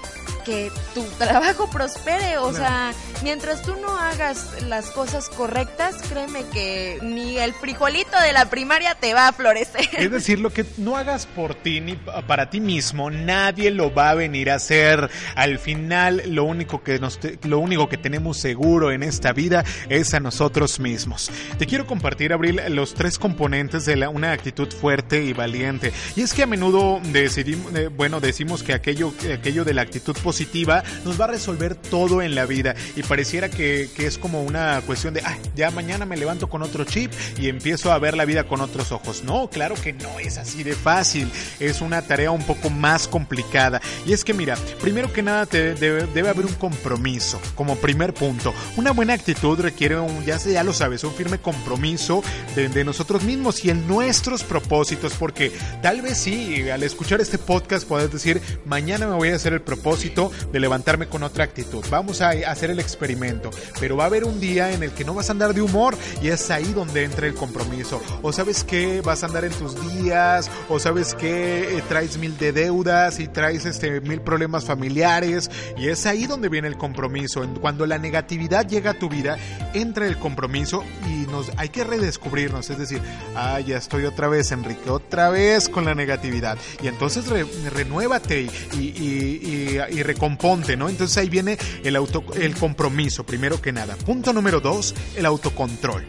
[0.45, 2.37] que tu trabajo prospere?
[2.37, 2.93] O sea,
[3.23, 8.95] mientras tú no hagas las cosas correctas, créeme que ni el frijolito de la primaria
[8.95, 9.87] te va a florecer.
[9.97, 14.11] Es decir, lo que no hagas por ti ni para ti mismo, nadie lo va
[14.11, 15.09] a venir a hacer.
[15.35, 20.13] Al final, lo único que nos lo único que tenemos seguro en esta vida es
[20.13, 21.31] a nosotros mismos.
[21.57, 25.91] Te quiero compartir, Abril, los tres componentes de la, una actitud fuerte y valiente.
[26.15, 30.15] Y es que a menudo decidimos, eh, bueno, decimos que aquello, aquello de la actitud
[30.21, 32.75] positiva nos va a resolver todo en la vida.
[32.95, 36.61] Y pareciera que, que es como una cuestión de, ah, ya mañana me levanto con
[36.61, 39.23] otro chip y empiezo a ver la vida con otros ojos.
[39.23, 41.31] No, claro que no es así de fácil.
[41.59, 43.81] Es una tarea un poco más complicada.
[44.05, 48.13] Y es que mira, primero que nada te, debe, debe haber un compromiso como primer
[48.13, 48.53] punto.
[48.75, 52.21] Una buena actitud requiere un ya, ya lo sabes, un firme compromiso
[52.55, 57.39] de, de, nosotros mismos y en nuestros propósitos, porque tal vez sí, al escuchar este
[57.39, 58.26] podcast puedes decir,
[58.65, 61.83] mañana me voy a hacer el propósito de levantarme con otra actitud.
[61.89, 65.13] Vamos a hacer el experimento, pero va a haber un día en el que no
[65.13, 68.01] vas a andar de humor y es ahí donde entra el compromiso.
[68.21, 72.37] O sabes que vas a andar en tus días, o sabes que eh, traes mil
[72.37, 77.47] de deudas y traes este mil problemas familiares y es ahí donde viene el compromiso.
[77.61, 79.37] Cuando la negatividad llega a tu vida,
[79.73, 83.01] entra el compromiso y nos hay que redescubrirnos, es decir,
[83.35, 86.57] ah, ya estoy otra vez, Enrique, otra vez con la negatividad.
[86.81, 87.25] Y entonces
[88.29, 90.89] y, y, recomponte, ¿no?
[90.89, 93.95] Entonces ahí viene el, auto, el compromiso, primero que nada.
[93.95, 96.05] Punto número dos, el autocontrol.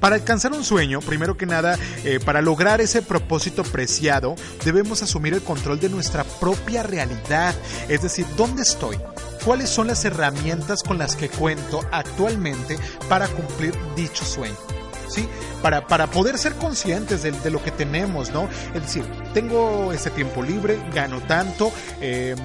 [0.00, 5.34] Para alcanzar un sueño, primero que nada, eh, para lograr ese propósito preciado, debemos asumir
[5.34, 7.54] el control de nuestra propia realidad.
[7.88, 8.96] Es decir, ¿dónde estoy?
[9.44, 14.77] ¿Cuáles son las herramientas con las que cuento actualmente para cumplir dicho sueño?
[15.08, 15.28] ¿Sí?
[15.62, 18.48] Para, para poder ser conscientes de, lo que tenemos, ¿no?
[18.74, 22.36] Es decir, tengo ese tiempo libre, gano tanto, eh,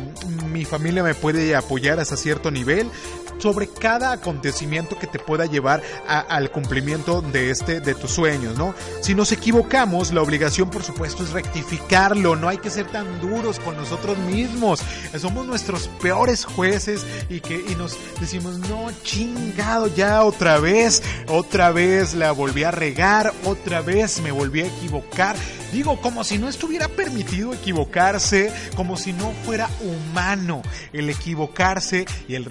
[0.52, 2.90] mi familia me puede apoyar hasta cierto nivel,
[3.38, 8.74] sobre cada acontecimiento que te pueda llevar al cumplimiento de este de tus sueños, ¿no?
[9.02, 13.60] Si nos equivocamos, la obligación por supuesto es rectificarlo, no hay que ser tan duros
[13.60, 14.82] con nosotros mismos.
[15.18, 21.72] Somos nuestros peores jueces y que y nos decimos, "No, chingado, ya otra vez, otra
[21.72, 25.36] vez la volví a regar, otra vez me volví a equivocar."
[25.72, 30.62] Digo, como si no estuviera permitido equivocarse, como si no fuera humano
[30.94, 32.46] el equivocarse y el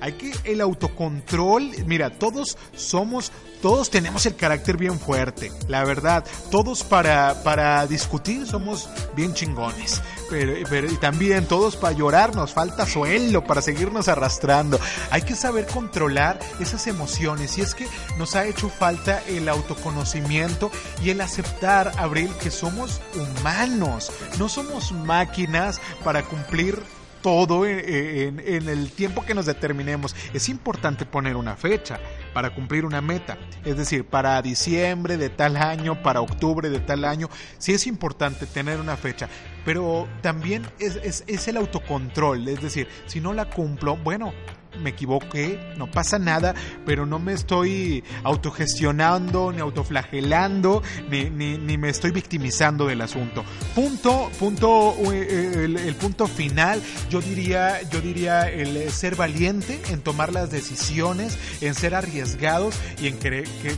[0.00, 6.24] Hay que el autocontrol, mira, todos somos todos tenemos el carácter bien fuerte, la verdad.
[6.50, 10.02] Todos para, para discutir somos bien chingones.
[10.28, 14.78] Pero, pero, y también todos para llorar nos falta suelo para seguirnos arrastrando.
[15.10, 17.88] Hay que saber controlar esas emociones y es que
[18.18, 20.70] nos ha hecho falta el autoconocimiento
[21.02, 26.82] y el aceptar, Abril, que somos humanos, no somos máquinas para cumplir
[27.22, 30.14] todo en, el tiempo que nos determinemos.
[30.32, 31.98] Es importante poner una fecha
[32.32, 33.38] para cumplir una meta.
[33.64, 37.28] Es decir, para diciembre de tal año, para octubre de tal año.
[37.58, 39.28] Sí es importante tener una fecha.
[39.64, 42.48] Pero también es, es el autocontrol.
[42.48, 44.32] Es decir, si no la cumplo, bueno,
[44.82, 51.88] me equivoqué, no pasa nada, pero no me estoy autogestionando, ni autoflagelando, ni, ni, me
[51.88, 53.44] estoy victimizando del asunto.
[53.74, 60.32] Punto, punto, eh, el, punto final, yo diría, yo diría el ser valiente en tomar
[60.32, 63.18] las decisiones, en ser arriesgados y en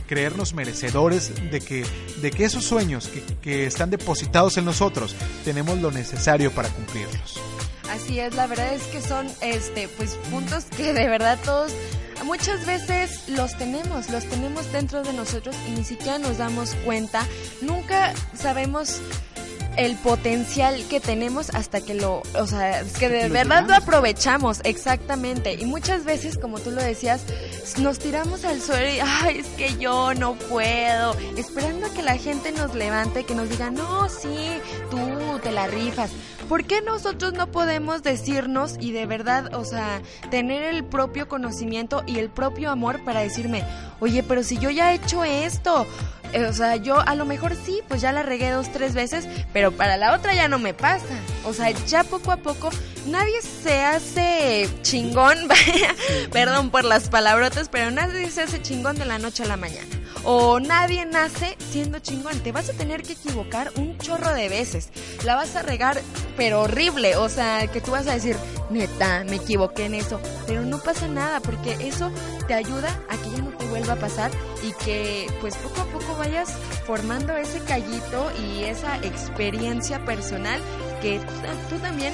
[0.07, 1.85] creernos merecedores de que,
[2.21, 7.39] de que esos sueños que, que están depositados en nosotros tenemos lo necesario para cumplirlos.
[7.91, 11.71] Así es, la verdad es que son este pues puntos que de verdad todos
[12.23, 17.25] muchas veces los tenemos, los tenemos dentro de nosotros y ni siquiera nos damos cuenta.
[17.61, 19.01] Nunca sabemos
[19.79, 24.59] el potencial que tenemos hasta que lo, o sea, es que de verdad lo aprovechamos,
[24.65, 25.53] exactamente.
[25.53, 27.21] Y muchas veces, como tú lo decías,
[27.77, 32.17] nos tiramos al suelo y, ay, es que yo no puedo, esperando a que la
[32.17, 34.49] gente nos levante, que nos diga, no, sí,
[34.91, 36.11] tú te la rifas.
[36.49, 42.03] ¿Por qué nosotros no podemos decirnos y de verdad, o sea, tener el propio conocimiento
[42.05, 43.63] y el propio amor para decirme,
[44.01, 45.85] oye, pero si yo ya he hecho esto,
[46.47, 49.71] o sea, yo a lo mejor sí, pues ya la regué dos, tres veces, pero
[49.71, 51.05] para la otra ya no me pasa.
[51.45, 52.69] O sea, ya poco a poco
[53.07, 55.37] nadie se hace chingón,
[56.31, 59.98] perdón por las palabrotas, pero nadie se hace chingón de la noche a la mañana.
[60.23, 62.39] O nadie nace siendo chingón.
[62.39, 64.89] Te vas a tener que equivocar un chorro de veces.
[65.23, 65.99] La vas a regar,
[66.37, 67.15] pero horrible.
[67.17, 68.35] O sea, que tú vas a decir,
[68.69, 70.19] neta, me equivoqué en eso.
[70.47, 72.11] Pero no pasa nada, porque eso
[72.47, 74.31] te ayuda a que ya no te vuelva a pasar
[74.63, 76.49] y que pues poco a poco vayas
[76.85, 80.59] formando ese callito y esa experiencia personal
[81.01, 81.19] que
[81.69, 82.13] tú también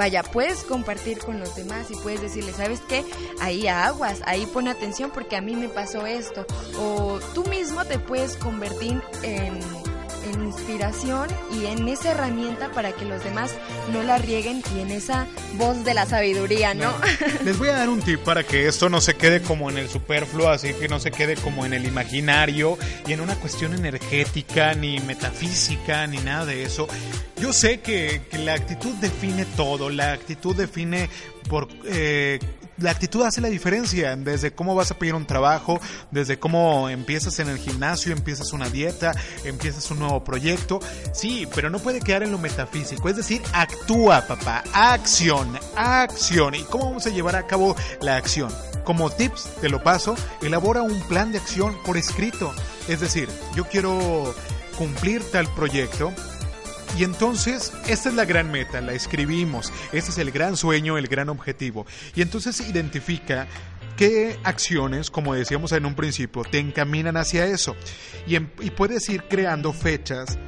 [0.00, 3.04] vaya, puedes compartir con los demás y puedes decirle, ¿sabes qué?
[3.38, 6.46] Ahí aguas, ahí pon atención porque a mí me pasó esto.
[6.78, 9.60] O tú mismo te puedes convertir en
[10.24, 13.52] en inspiración y en esa herramienta para que los demás
[13.92, 16.92] no la rieguen y en esa voz de la sabiduría, ¿no?
[17.44, 19.88] Les voy a dar un tip para que esto no se quede como en el
[19.88, 24.74] superfluo, así que no se quede como en el imaginario y en una cuestión energética,
[24.74, 26.88] ni metafísica, ni nada de eso.
[27.40, 31.08] Yo sé que, la actitud define todo, la actitud define
[31.48, 32.38] por eh,
[32.80, 37.38] la actitud hace la diferencia, desde cómo vas a pedir un trabajo, desde cómo empiezas
[37.38, 39.12] en el gimnasio, empiezas una dieta,
[39.44, 40.80] empiezas un nuevo proyecto.
[41.12, 46.54] Sí, pero no puede quedar en lo metafísico, es decir, actúa, papá, acción, acción.
[46.54, 48.52] ¿Y cómo vamos a llevar a cabo la acción?
[48.84, 52.52] Como tips, te lo paso, elabora un plan de acción por escrito.
[52.88, 54.34] Es decir, yo quiero
[54.76, 56.12] cumplir tal proyecto,
[56.98, 61.06] Y entonces, esta es la gran meta, la escribimos, este es el gran sueño, el
[61.06, 61.86] gran objetivo.
[62.14, 63.46] Y entonces identifica
[63.96, 67.76] qué acciones, como decíamos en un principio, te encaminan hacia eso.
[68.26, 70.38] Y, y puedes ir creando fechas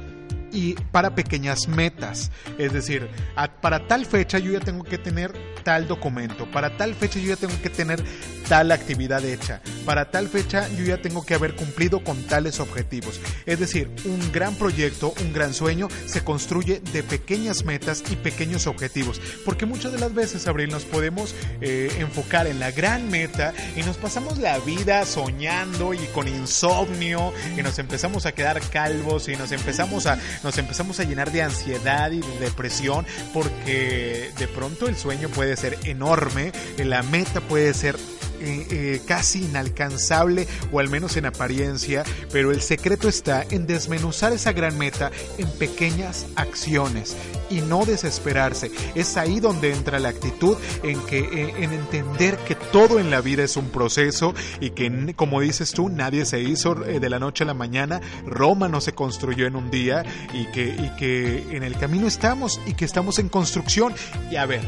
[0.53, 2.31] y para pequeñas metas.
[2.57, 3.09] Es decir,
[3.61, 7.35] para tal fecha yo ya tengo que tener tal documento, para tal fecha yo ya
[7.35, 8.03] tengo que tener
[8.47, 13.19] tal actividad hecha, para tal fecha yo ya tengo que haber cumplido con tales objetivos.
[13.45, 18.67] Es decir, un gran proyecto, un gran sueño se construye de pequeñas metas y pequeños
[18.67, 23.53] objetivos, porque muchas de las veces, Abril, nos podemos eh, enfocar en la gran meta
[23.75, 29.29] y nos pasamos la vida soñando y con insomnio y nos empezamos a quedar calvos
[29.29, 34.47] y nos empezamos a nos empezamos a llenar de ansiedad y de depresión porque de
[34.47, 37.97] pronto el sueño puede ser enorme, la meta puede ser
[38.43, 44.33] eh, eh, casi inalcanzable o al menos en apariencia, pero el secreto está en desmenuzar
[44.33, 47.15] esa gran meta en pequeñas acciones
[47.49, 48.71] y no desesperarse.
[48.95, 53.21] Es ahí donde entra la actitud en que eh, en entender que todo en la
[53.21, 57.45] vida es un proceso y que como dices tú, nadie se hizo de la noche
[57.45, 60.03] a la mañana, Roma no se construyó en un día
[60.33, 63.93] y que y que en el camino estamos y que estamos en construcción.
[64.29, 64.61] Y a ver,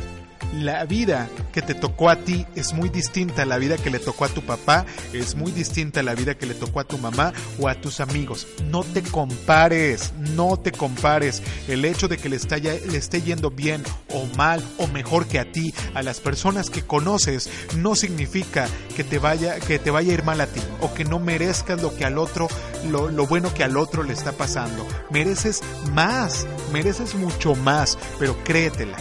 [0.54, 4.00] la vida que te tocó a ti es muy distinta a la vida que le
[4.00, 6.98] tocó a tu papá, es muy distinta a la vida que le tocó a tu
[6.98, 8.48] mamá o a tus amigos.
[8.70, 11.42] No te compares, no te compares.
[11.68, 15.52] El hecho de que le, le esté yendo bien o mal o mejor que a
[15.52, 20.14] ti, a las personas que conoces, no significa que te vaya, que te vaya a
[20.14, 22.48] ir mal a ti o que no merezcas lo que al otro,
[22.90, 24.86] lo, lo bueno que al otro le está pasando.
[25.10, 25.62] Mereces
[25.94, 28.98] más, mereces mucho más, pero créetela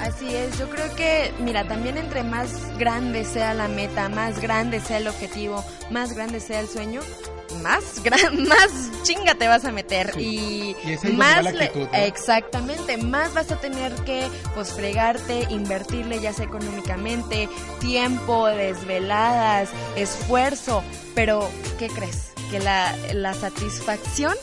[0.00, 4.80] Así es, yo creo que, mira, también entre más grande sea la meta, más grande
[4.80, 7.00] sea el objetivo, más grande sea el sueño,
[7.62, 8.70] más gran, más
[9.02, 10.76] chinga te vas a meter y,
[11.14, 11.44] más
[11.92, 17.48] exactamente más vas a tener que pues fregarte invertirle ya sea económicamente
[17.80, 20.82] tiempo desveladas esfuerzo
[21.14, 24.34] pero qué crees que la, la satisfacción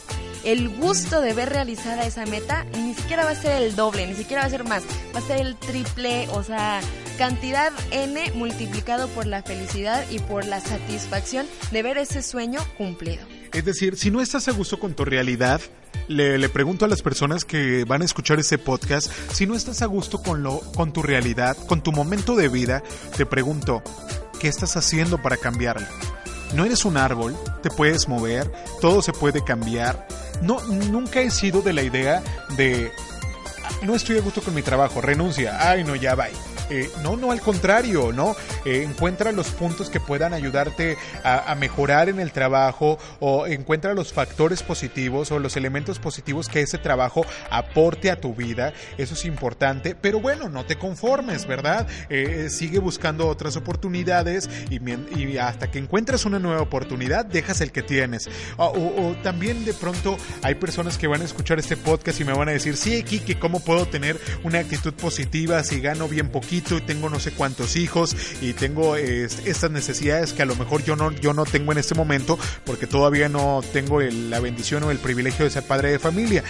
[0.48, 4.16] el gusto de ver realizada esa meta ni siquiera va a ser el doble, ni
[4.16, 4.84] siquiera va a ser más,
[5.14, 6.80] va a ser el triple, o sea,
[7.18, 13.28] cantidad n multiplicado por la felicidad y por la satisfacción de ver ese sueño cumplido.
[13.52, 15.60] Es decir, si no estás a gusto con tu realidad,
[16.08, 19.86] le, pregunto a las personas que van a escuchar ese podcast, si no estás a
[19.86, 22.84] gusto con, lo, con tu realidad, con tu momento de vida,
[23.18, 23.84] te pregunto,
[24.40, 25.88] ¿qué estás haciendo para cambiarlo?
[26.54, 30.08] No eres un árbol, te puedes mover, todo se puede cambiar.
[30.42, 32.24] No, nunca he sido de la idea
[32.56, 32.92] de
[33.84, 36.28] no estoy a gusto con mi trabajo, renuncia, ay no, ya va.
[36.70, 38.36] Eh, no, no, al contrario, ¿no?
[38.66, 44.14] Eh, encuentra los puntos que puedan ayudarte a, mejorar en el trabajo o encuentra los
[44.14, 48.74] factores positivos o los elementos positivos que ese trabajo aporte a tu vida.
[48.98, 51.88] Eso es importante, pero bueno, no te conformes, ¿verdad?
[52.10, 57.82] Eh, sigue buscando otras oportunidades y, hasta que encuentres una nueva oportunidad, dejas el que
[57.82, 58.30] tienes.
[58.58, 62.50] O, también de pronto hay personas que van a escuchar este podcast y me van
[62.50, 66.57] a decir, sí, Kike, ¿cómo puedo tener una actitud positiva si gano bien poquito?
[66.58, 70.96] Y tengo no sé cuántos hijos y tengo estas necesidades que a lo mejor yo
[70.96, 74.98] no, yo no tengo en este momento porque todavía no tengo la bendición o el
[74.98, 76.44] privilegio de ser padre de familia.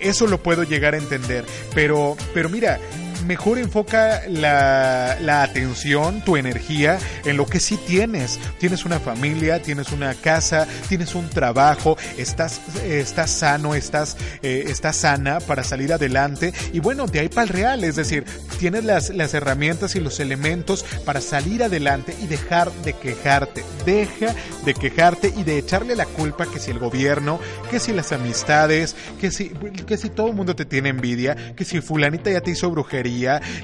[0.00, 1.44] Eso lo puedo llegar a entender,
[1.74, 2.80] pero, pero mira,
[3.24, 8.38] mejor enfoca la, la, atención, tu energía en lo que sí tienes.
[8.58, 14.96] Tienes una familia, tienes una casa, tienes un trabajo, estás, estás sano, estás, eh, estás
[14.96, 16.52] sana para salir adelante.
[16.72, 18.24] Y bueno, de ahí para el real, es decir,
[18.58, 23.64] tienes las, las herramientas y los elementos para salir adelante y dejar de quejarte.
[23.84, 28.12] Deja de quejarte y de echarle la culpa que si el gobierno, que si las
[28.12, 29.50] amistades, que si,
[29.86, 33.11] que si todo el mundo te tiene envidia, que si fulanita ya te hizo brujería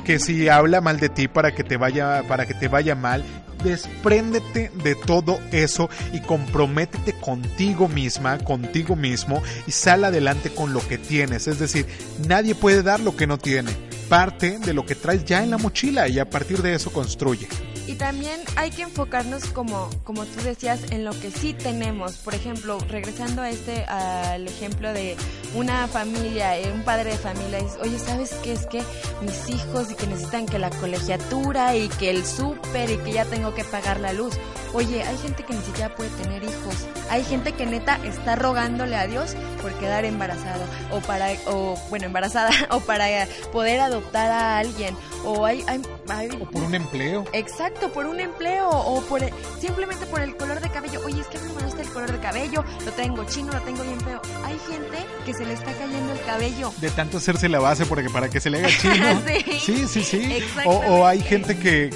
[0.05, 3.25] que si habla mal de ti para que te vaya, para que te vaya mal,
[3.63, 10.87] despréndete de todo eso y comprométete contigo misma, contigo mismo y sal adelante con lo
[10.87, 11.47] que tienes.
[11.47, 11.87] Es decir,
[12.27, 13.73] nadie puede dar lo que no tiene.
[14.09, 17.49] Parte de lo que traes ya en la mochila y a partir de eso construye.
[17.89, 22.19] Y también hay que enfocarnos, como, como tú decías, en lo que sí tenemos.
[22.19, 25.17] Por ejemplo, regresando a este, al ejemplo de
[25.55, 28.53] una familia, eh, un padre de familia, dice, oye, ¿sabes qué?
[28.53, 28.83] Es que
[29.23, 33.25] mis hijos y que necesitan que la colegiatura y que el súper y que ya
[33.25, 34.35] tengo que pagar la luz.
[34.75, 36.87] Oye, hay gente que ni siquiera puede tener hijos.
[37.09, 42.05] Hay gente que neta está rogándole a Dios por quedar embarazado o para, o bueno,
[42.05, 43.07] embarazada o para
[43.51, 44.95] poder adoptar a alguien.
[45.25, 47.25] O hay, hay, o por un empleo.
[47.33, 49.21] Exacto por un empleo o por
[49.61, 51.01] simplemente por el color de cabello.
[51.05, 53.61] Oye, es que a mí me gusta el color de cabello, lo tengo chino, lo
[53.61, 54.21] tengo bien feo.
[54.45, 56.73] Hay gente que se le está cayendo el cabello.
[56.79, 59.23] De tanto hacerse la base porque para que se le haga chino.
[59.61, 60.43] sí, sí, sí.
[60.65, 61.91] O, hay gente que,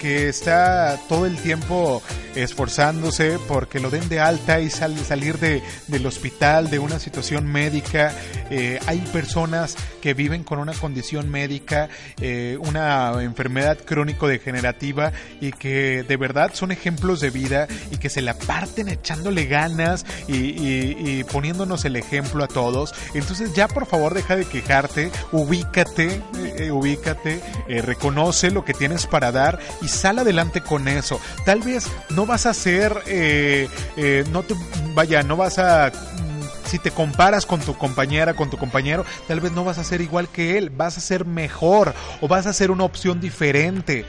[0.00, 2.02] que, está todo el tiempo
[2.34, 8.12] esforzándose porque lo den de alta y salir de, del hospital, de una situación médica.
[8.50, 11.88] Eh, hay personas que viven con una condición médica,
[12.20, 18.22] eh, una enfermedad crónico-degenerativa y que de verdad son ejemplos de vida y que se
[18.22, 22.94] la parten echándole ganas y, poniéndonos el ejemplo a todos.
[23.14, 26.20] Entonces ya por favor deja de quejarte, ubícate,
[26.58, 27.40] eh, ubícate,
[27.82, 31.20] reconoce lo que tienes para dar y sal adelante con eso.
[31.44, 32.92] Tal vez no vas a ser,
[34.30, 34.54] no te,
[34.94, 35.92] vaya, no vas a
[36.72, 40.00] si te comparas con tu compañera, con tu compañero, tal vez no vas a ser
[40.00, 41.92] igual que él, vas a ser mejor
[42.22, 44.06] o vas a ser una opción diferente.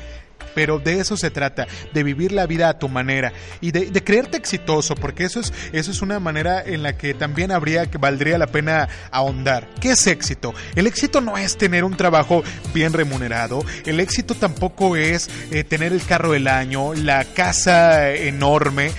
[0.54, 4.38] Pero de eso se trata, de vivir la vida a tu manera y de, creerte
[4.38, 8.38] exitoso, porque eso es, eso es una manera en la que también habría que valdría
[8.38, 9.68] la pena ahondar.
[9.80, 10.54] ¿Qué es éxito?
[10.76, 12.44] El éxito no es tener un trabajo
[12.74, 18.92] bien remunerado, el éxito tampoco es eh, tener el carro del año, la casa enorme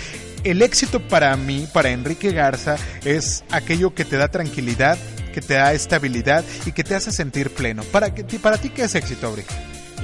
[0.45, 4.99] el éxito para mí, para Enrique Garza, es aquello que te da tranquilidad,
[5.33, 7.83] que te da estabilidad y que te hace sentir pleno.
[7.85, 9.47] ¿Para, para ti qué es éxito, Abril?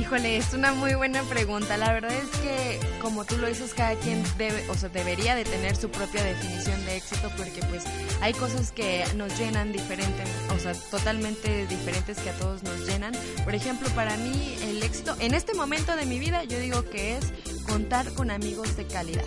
[0.00, 1.76] Híjole, es una muy buena pregunta.
[1.76, 5.44] La verdad es que, como tú lo dices, cada quien debe, o sea, debería de
[5.44, 7.84] tener su propia definición de éxito porque pues
[8.22, 10.24] hay cosas que nos llenan diferente,
[10.54, 13.12] o sea, totalmente diferentes que a todos nos llenan.
[13.44, 17.18] Por ejemplo, para mí el éxito, en este momento de mi vida, yo digo que
[17.18, 19.24] es contar con amigos de calidad.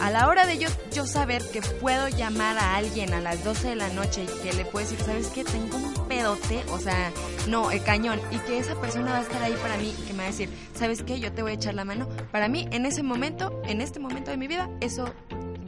[0.00, 3.68] A la hora de yo, yo saber que puedo llamar a alguien a las 12
[3.68, 5.44] de la noche y que le puedo decir, ¿sabes qué?
[5.44, 7.12] Tengo un pedote, o sea,
[7.48, 10.12] no, el cañón, y que esa persona va a estar ahí para mí y que
[10.12, 11.20] me va a decir, ¿sabes qué?
[11.20, 12.08] Yo te voy a echar la mano.
[12.30, 15.12] Para mí, en ese momento, en este momento de mi vida, eso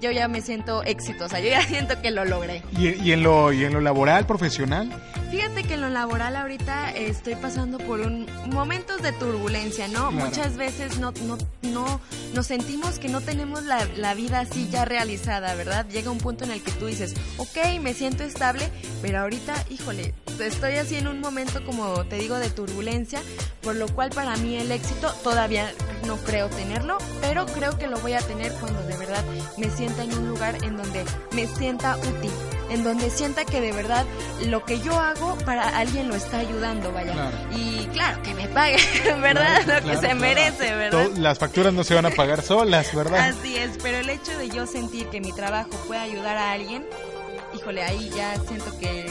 [0.03, 2.63] yo ya me siento exitosa, yo ya siento que lo logré.
[2.77, 4.93] ¿Y, en, lo, y en lo laboral, profesional?
[5.31, 10.11] Fíjate que en lo laboral ahorita estoy pasando por un momentos de turbulencia, ¿no?
[10.11, 12.01] Muchas veces no, no, no
[12.35, 15.87] nos sentimos que no tenemos la, la, vida así ya realizada, ¿verdad?
[15.89, 18.69] Llega un punto en el que tú dices, ok, me siento estable,
[19.01, 20.13] pero ahorita, híjole,
[20.45, 23.21] estoy así en un momento, como te digo, de turbulencia,
[23.63, 25.73] por lo cual para mí el éxito todavía
[26.07, 29.25] no creo tenerlo, pero creo que lo voy a tener cuando de verdad
[29.57, 32.31] me sienta en un lugar en donde me sienta útil,
[32.71, 34.05] en donde sienta que de verdad
[34.49, 37.31] lo que yo hago para alguien lo está ayudando, vaya.
[37.55, 38.77] Y claro, que me pague,
[39.21, 39.83] ¿verdad?
[39.83, 41.09] lo que se merece, ¿verdad?
[41.17, 43.31] las facturas no se van a pagar solas, ¿verdad?
[43.31, 46.85] Así es, pero el hecho de yo sentir que mi trabajo puede ayudar a alguien,
[47.55, 49.07] híjole, ahí ya siento que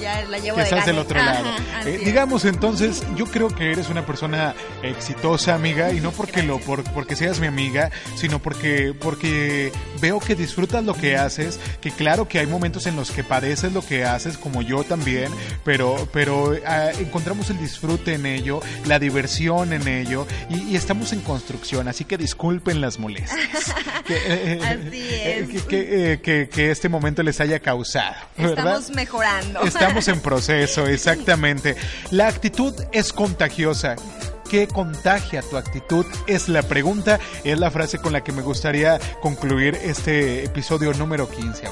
[0.00, 1.48] ya la llevo que estás del otro lado.
[1.84, 6.58] Eh, digamos entonces, yo creo que eres una persona exitosa, amiga, y no porque lo
[6.58, 11.90] por, porque seas mi amiga, sino porque porque veo que disfrutas lo que haces, que
[11.90, 15.30] claro que hay momentos en los que padeces lo que haces como yo también,
[15.64, 21.20] pero pero ah, encontramos el disfrute en ello, la diversión en ello y, estamos en
[21.20, 23.74] construcción, así que disculpen las molestias.
[24.06, 25.62] que, así es.
[25.64, 28.14] Que, que, este momento les haya causado.
[28.36, 29.62] Estamos mejorando.
[29.62, 31.76] Estamos en proceso, exactamente.
[32.10, 33.96] La actitud es contagiosa.
[34.50, 36.04] ¿Qué contagia tu actitud?
[36.26, 41.28] Es la pregunta, es la frase con la que me gustaría concluir este episodio número
[41.28, 41.68] 15.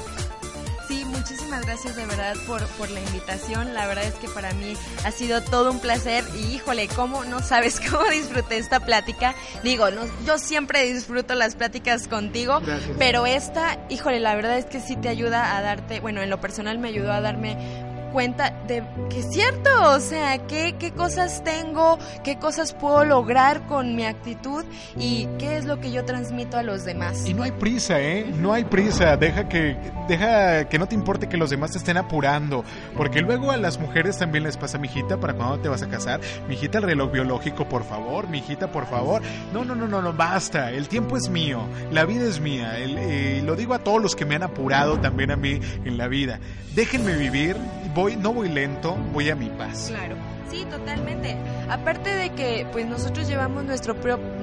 [0.87, 3.73] Sí, muchísimas gracias de verdad por, por la invitación.
[3.73, 7.39] La verdad es que para mí ha sido todo un placer y híjole, cómo no
[7.39, 9.35] sabes cómo disfruté esta plática.
[9.63, 12.61] Digo, no, yo siempre disfruto las pláticas contigo,
[12.99, 16.39] pero esta, híjole, la verdad es que sí te ayuda a darte, bueno, en lo
[16.39, 17.74] personal me ayudó a darme
[18.15, 23.67] cuenta de que es cierto, o sea, qué, qué cosas tengo, qué cosas puedo lograr
[23.67, 24.63] con mi actitud
[24.97, 27.27] y qué es lo que yo transmito a los demás.
[27.27, 28.31] Y no hay prisa, ¿eh?
[28.39, 29.75] No hay prisa, deja que,
[30.07, 32.63] deja que no te importe que los demás te estén apurando,
[32.95, 36.21] porque luego a las mujeres también les pasa, mijita, para cuando te vas a casar,
[36.47, 39.21] mijita, el reloj biológico, por favor, mijita, por favor.
[39.51, 42.97] No, no, no, no, no, basta, el tiempo es mío, la vida es mía, el,
[42.97, 46.07] eh, lo digo a todos los que me han apurado también a mí en la
[46.07, 46.39] vida.
[46.75, 47.57] Déjenme vivir,
[47.93, 49.87] voy no voy lento, voy a mi paz.
[49.89, 50.15] Claro.
[50.49, 51.35] Sí, totalmente.
[51.69, 53.95] Aparte de que pues nosotros llevamos nuestro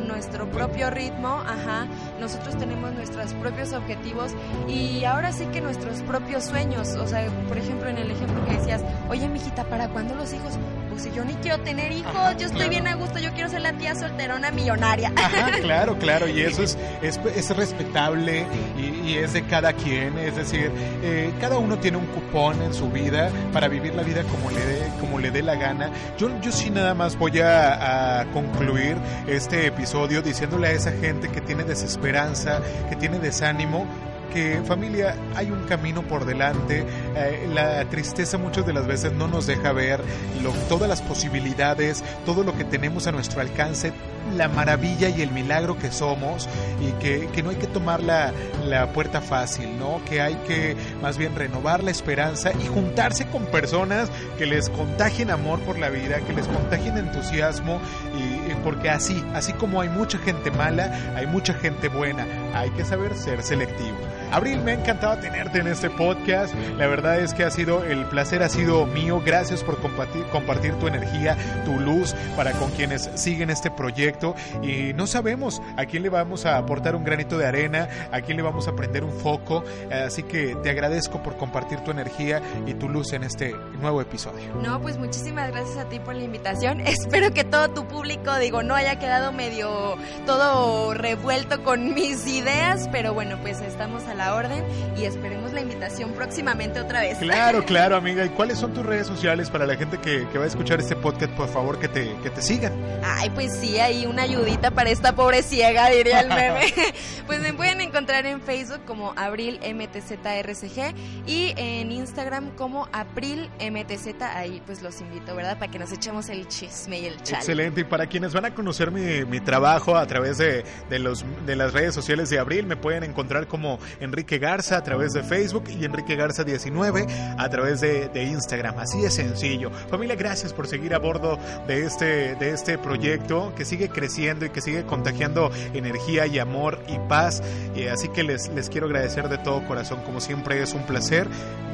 [0.06, 1.86] nuestro propio ritmo, ajá,
[2.20, 4.32] nosotros tenemos nuestros propios objetivos
[4.68, 8.54] y ahora sí que nuestros propios sueños, o sea, por ejemplo, en el ejemplo que
[8.56, 10.58] decías, "Oye, mijita, ¿para cuándo los hijos?"
[10.93, 13.62] Pues si yo ni quiero tener hijos, yo estoy bien a gusto, yo quiero ser
[13.62, 15.12] la tía solterona millonaria.
[15.16, 20.18] Ajá, claro, claro, y eso es, es, es respetable y, y, es de cada quien,
[20.18, 20.70] es decir,
[21.03, 24.64] eh, cada uno tiene un cupón en su vida para vivir la vida como le
[24.64, 25.90] dé, como le dé la gana.
[26.18, 31.28] Yo, yo sí nada más voy a, a concluir este episodio diciéndole a esa gente
[31.28, 33.86] que tiene desesperanza, que tiene desánimo,
[34.33, 39.28] que familia hay un camino por delante, eh, la tristeza muchas de las veces no
[39.28, 40.01] nos deja ver
[40.43, 43.93] lo, todas las posibilidades, todo lo que tenemos a nuestro alcance,
[44.37, 46.49] la maravilla y el milagro que somos
[46.80, 48.33] y que, no hay que tomar la,
[48.64, 50.01] la, puerta fácil, ¿no?
[50.09, 55.30] Que hay que más bien renovar la esperanza y juntarse con personas que les contagien
[55.30, 57.80] amor por la vida, que les contagien entusiasmo
[58.16, 62.85] y porque así, así como hay mucha gente mala, hay mucha gente buena, hay que
[62.85, 63.99] saber ser selectivo.
[64.33, 66.55] Abril, me ha encantado tenerte en este podcast.
[66.78, 69.20] La verdad es que ha sido, el placer ha sido mío.
[69.22, 74.35] Gracias por compartir, tu energía, tu luz para con quienes siguen este proyecto.
[74.62, 78.39] Y no sabemos a quién le vamos a aportar un granito de arena, a quién
[78.39, 79.64] le vamos a prender un foco.
[79.93, 84.55] Así que te agradezco por compartir tu energía y tu luz en este nuevo episodio.
[84.62, 86.80] No, pues muchísimas gracias a ti por la invitación.
[86.87, 92.89] Espero que todo tu público, digo, no haya quedado medio todo revuelto con mis ideas,
[92.91, 94.64] pero bueno, pues estamos a la orden
[94.96, 97.18] y esperemos la invitación próximamente otra vez.
[97.18, 98.24] Claro, claro, amiga.
[98.24, 100.96] ¿Y cuáles son tus redes sociales para la gente que, que va a escuchar este
[100.96, 101.32] podcast?
[101.32, 102.72] Por favor, que te, que te sigan.
[103.04, 106.72] Ay, pues sí, hay una ayudita para esta pobre ciega, diría el meme.
[107.26, 110.94] pues me pueden encontrar en Facebook como Abril MTZRCG
[111.26, 114.22] y en Instagram como April MTZ.
[114.22, 115.58] Ahí pues los invito, ¿verdad?
[115.58, 117.38] Para que nos echemos el chisme y el chat.
[117.38, 117.82] Excelente.
[117.82, 121.56] Y para quienes van a conocer mi, mi trabajo a través de, de, los, de
[121.56, 123.78] las redes sociales de Abril, me pueden encontrar como
[124.12, 127.06] Enrique Garza a través de Facebook y Enrique Garza 19
[127.38, 128.78] a través de, Instagram.
[128.78, 129.70] Así de sencillo.
[129.88, 134.50] Familia, gracias por seguir a bordo de este, de este proyecto que sigue creciendo y
[134.50, 137.42] que sigue contagiando energía y amor y paz.
[137.74, 140.02] Eh, así que les, les quiero agradecer de todo corazón.
[140.04, 141.26] Como siempre es un placer.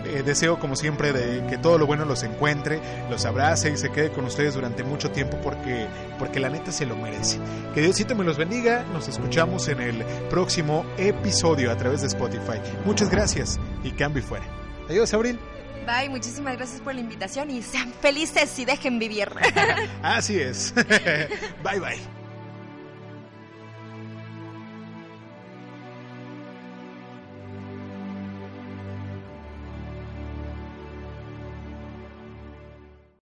[0.09, 2.81] Eh, deseo como siempre de que todo lo bueno los encuentre,
[3.11, 5.87] los abrace y se quede con ustedes durante mucho tiempo porque,
[6.19, 7.39] porque la neta se lo merece.
[7.75, 8.85] Que Diosito me los bendiga.
[8.93, 12.59] Nos escuchamos en el próximo episodio a través de Spotify.
[12.85, 14.47] Muchas gracias y cambio y fuera.
[14.89, 15.39] Adiós, Abril.
[15.87, 19.29] Bye, muchísimas gracias por la invitación y sean felices y dejen vivir.
[20.03, 20.75] Así es.
[21.65, 22.28] bye, bye.